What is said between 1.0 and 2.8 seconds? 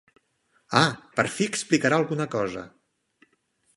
per fi explicarà alguna cosa!